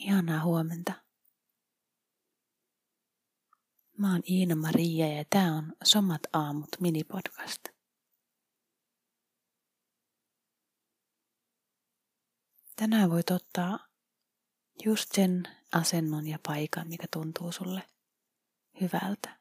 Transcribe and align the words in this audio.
Ihanaa 0.00 0.44
huomenta. 0.44 0.92
Mä 3.98 4.12
oon 4.12 4.22
Iina 4.30 4.56
Maria 4.56 5.08
ja 5.08 5.24
tää 5.30 5.52
on 5.54 5.72
Somat 5.84 6.22
aamut 6.32 6.68
minipodcast. 6.80 7.62
Tänään 12.76 13.10
voit 13.10 13.30
ottaa 13.30 13.78
just 14.84 15.12
sen 15.12 15.42
asennon 15.72 16.26
ja 16.26 16.38
paikan, 16.46 16.88
mikä 16.88 17.06
tuntuu 17.12 17.52
sulle 17.52 17.88
hyvältä. 18.80 19.38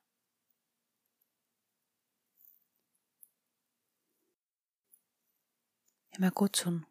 Ja 6.11 6.19
mä 6.19 6.31
kutsun 6.35 6.85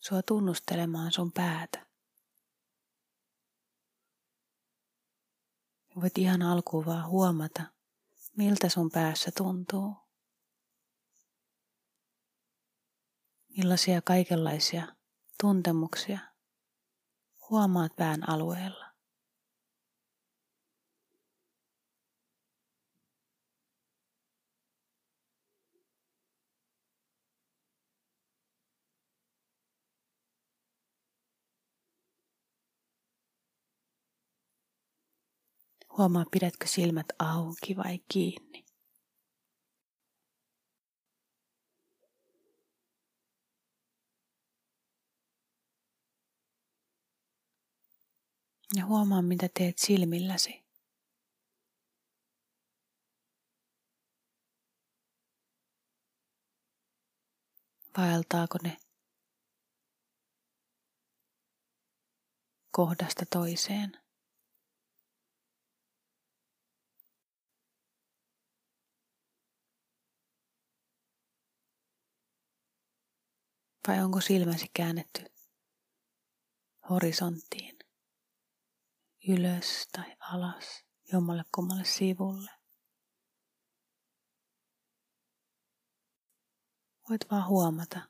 sua 0.00 0.22
tunnustelemaan 0.22 1.12
sun 1.12 1.32
päätä. 1.32 1.85
Voit 6.00 6.18
ihan 6.18 6.42
alkuun 6.42 6.86
vaan 6.86 7.06
huomata, 7.08 7.62
miltä 8.36 8.68
sun 8.68 8.90
päässä 8.90 9.30
tuntuu. 9.36 9.96
Millaisia 13.56 14.02
kaikenlaisia 14.02 14.86
tuntemuksia 15.40 16.18
huomaat 17.50 17.96
pään 17.96 18.28
alueella. 18.28 18.85
Huomaa, 35.98 36.24
pidätkö 36.30 36.66
silmät 36.66 37.06
auki 37.18 37.76
vai 37.76 37.98
kiinni. 38.08 38.64
Ja 48.76 48.86
huomaa, 48.86 49.22
mitä 49.22 49.48
teet 49.58 49.78
silmilläsi. 49.78 50.64
Vaeltaako 57.98 58.58
ne 58.62 58.76
kohdasta 62.70 63.26
toiseen? 63.30 64.05
Vai 73.88 74.02
onko 74.02 74.20
silmäsi 74.20 74.70
käännetty 74.74 75.24
horisonttiin, 76.90 77.78
ylös 79.28 79.88
tai 79.92 80.16
alas, 80.20 80.84
jommalle 81.12 81.44
kummalle 81.54 81.84
sivulle? 81.84 82.50
Voit 87.10 87.30
vaan 87.30 87.48
huomata. 87.48 88.00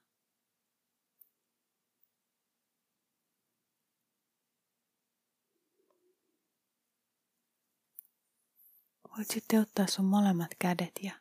Voit 9.16 9.30
sitten 9.30 9.60
ottaa 9.60 9.86
sun 9.86 10.04
molemmat 10.04 10.50
kädet 10.58 10.92
ja 11.02 11.12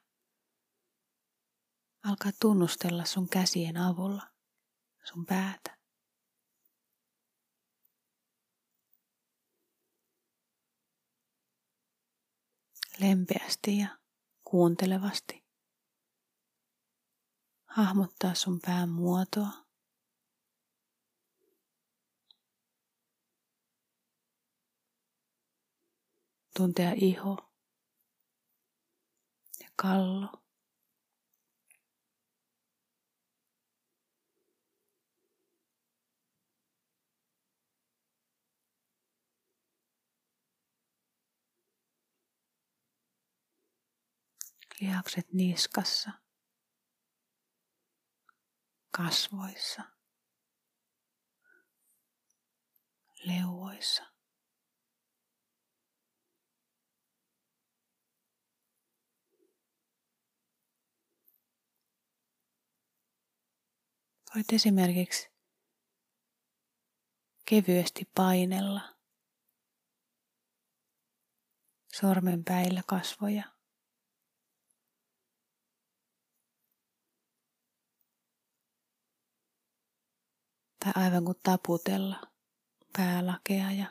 alkaa 2.04 2.32
tunnustella 2.42 3.06
sun 3.06 3.30
käsien 3.30 3.78
avulla 3.78 4.35
sun 5.06 5.26
päätä. 5.26 5.78
Lempeästi 13.00 13.78
ja 13.78 13.88
kuuntelevasti. 14.44 15.46
Hahmottaa 17.66 18.36
sun 18.36 18.60
pään 18.66 18.90
muotoa. 18.90 19.66
Tuntea 26.58 26.92
iho 26.96 27.54
ja 29.60 29.70
kallo. 29.76 30.45
Lihakset 44.82 45.34
niskassa, 45.34 46.12
kasvoissa, 48.92 49.84
leuoissa. 53.26 54.04
Voit 64.36 64.54
esimerkiksi 64.54 65.30
kevyesti 67.46 68.10
painella 68.16 68.96
sormenpäillä 71.94 72.82
kasvoja. 72.88 73.55
Tai 80.86 81.04
aivan 81.04 81.26
kuin 81.26 81.38
taputella 81.44 82.22
päälakea 82.98 83.72
ja 83.72 83.88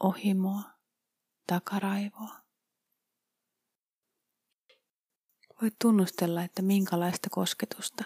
ohimoa, 0.00 0.62
takaraivoa. 1.46 2.36
Voit 5.62 5.74
tunnustella, 5.78 6.42
että 6.42 6.62
minkälaista 6.62 7.30
kosketusta 7.30 8.04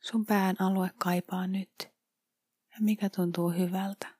sun 0.00 0.26
pään 0.26 0.56
alue 0.58 0.90
kaipaa 0.98 1.46
nyt 1.46 1.74
ja 2.70 2.76
mikä 2.80 3.10
tuntuu 3.10 3.50
hyvältä. 3.50 4.15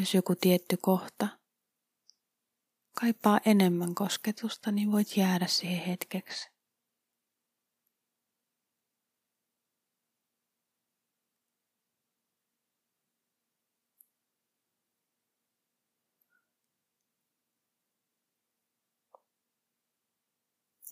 Jos 0.00 0.14
joku 0.14 0.34
tietty 0.34 0.76
kohta 0.76 1.28
kaipaa 3.00 3.40
enemmän 3.46 3.94
kosketusta, 3.94 4.72
niin 4.72 4.92
voit 4.92 5.16
jäädä 5.16 5.46
siihen 5.46 5.86
hetkeksi. 5.86 6.50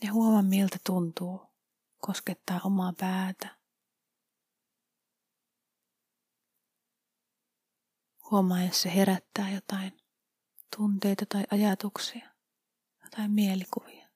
Ja 0.02 0.12
huomaa 0.12 0.42
miltä 0.42 0.78
tuntuu 0.86 1.40
koskettaa 1.98 2.60
omaa 2.64 2.92
päätä. 2.98 3.57
Huomaa, 8.30 8.62
jos 8.62 8.82
se 8.82 8.94
herättää 8.94 9.50
jotain 9.50 10.00
tunteita 10.76 11.26
tai 11.26 11.44
ajatuksia, 11.50 12.30
jotain 13.04 13.30
mielikuvia. 13.30 14.08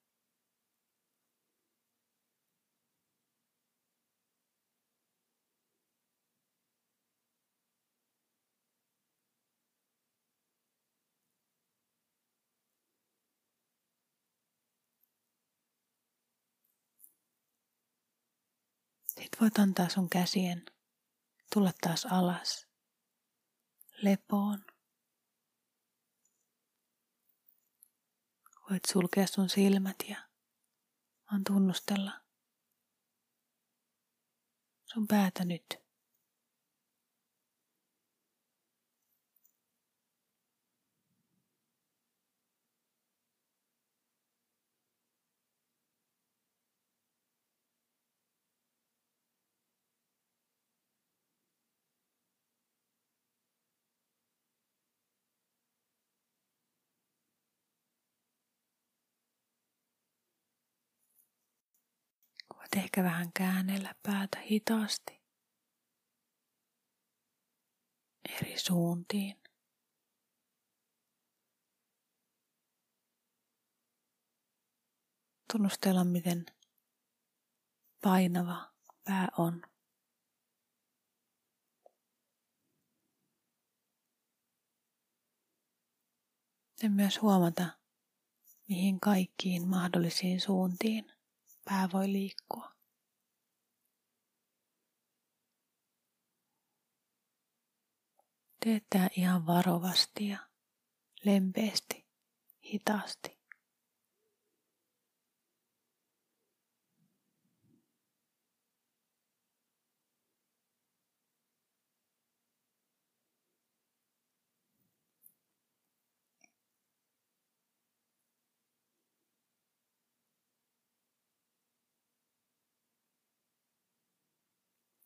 Sitten 19.06 19.40
voit 19.40 19.58
antaa 19.58 19.88
sun 19.88 20.08
käsien 20.08 20.64
tulla 21.54 21.72
taas 21.80 22.06
alas 22.06 22.71
lepoon. 24.02 24.64
Voit 28.70 28.84
sulkea 28.92 29.26
sun 29.26 29.48
silmät 29.48 29.96
ja 30.08 30.16
vaan 31.30 31.44
tunnustella 31.44 32.12
sun 34.84 35.06
päätä 35.06 35.44
nyt. 35.44 35.81
Voit 62.74 62.84
ehkä 62.84 63.02
vähän 63.02 63.32
käännellä 63.36 63.94
päätä 64.02 64.38
hitaasti 64.50 65.22
eri 68.28 68.58
suuntiin. 68.58 69.36
Tunnustella, 75.52 76.04
miten 76.04 76.46
painava 78.02 78.72
pää 79.04 79.28
on. 79.38 79.62
Ja 86.82 86.90
myös 86.90 87.22
huomata, 87.22 87.66
mihin 88.68 89.00
kaikkiin 89.00 89.68
mahdollisiin 89.68 90.40
suuntiin 90.40 91.12
pää 91.64 91.88
voi 91.92 92.12
liikkua. 92.12 92.72
Teet 98.64 98.84
tää 98.90 99.08
ihan 99.16 99.46
varovasti 99.46 100.28
ja 100.28 100.38
lempeästi, 101.24 102.06
hitaasti. 102.64 103.41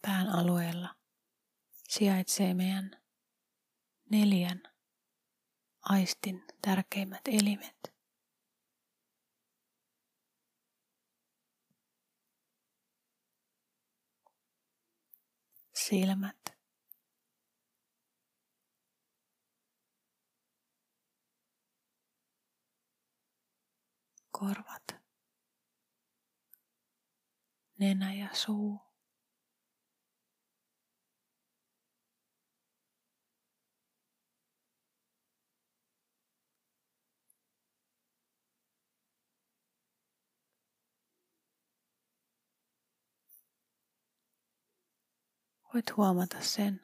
Pään 0.06 0.28
alueella 0.28 0.94
sijaitsee 1.88 2.54
meidän 2.54 2.90
neljän 4.10 4.62
aistin 5.82 6.44
tärkeimmät 6.62 7.20
elimet. 7.28 7.94
Silmät. 15.74 16.36
Korvat. 24.30 24.84
Nenä 27.78 28.14
ja 28.14 28.28
suu. 28.32 28.85
Voit 45.76 45.96
huomata 45.96 46.36
sen. 46.40 46.80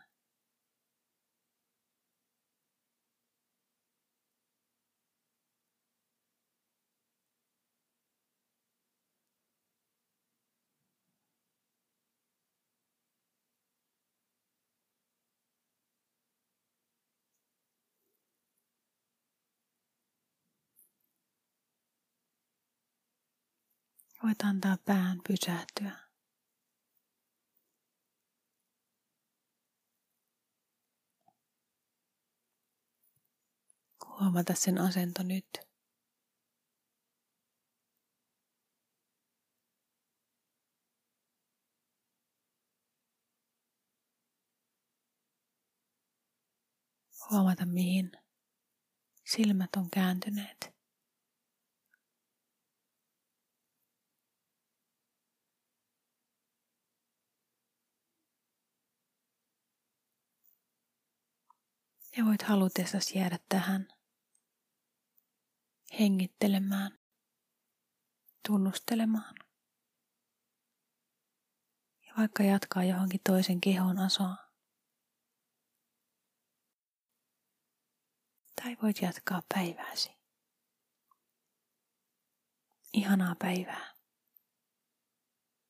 Voit 24.22 24.42
antaa 24.42 24.76
pään 24.84 25.20
pysähtyä. 25.28 26.01
Huomata 34.22 34.54
sen 34.54 34.78
asento 34.78 35.22
nyt. 35.22 35.46
Huomata 47.30 47.66
mihin 47.66 48.12
silmät 49.24 49.70
on 49.76 49.90
kääntyneet. 49.90 50.74
Ja 62.16 62.24
voit 62.24 62.42
halutessasi 62.42 63.18
jäädä 63.18 63.38
tähän 63.48 63.88
hengittelemään, 66.00 66.98
tunnustelemaan. 68.48 69.34
Ja 72.06 72.12
vaikka 72.18 72.42
jatkaa 72.42 72.84
johonkin 72.84 73.20
toisen 73.24 73.60
kehon 73.60 73.98
asoa. 73.98 74.36
Tai 78.62 78.76
voit 78.82 79.02
jatkaa 79.02 79.42
päivääsi. 79.54 80.10
Ihanaa 82.92 83.34
päivää. 83.38 83.91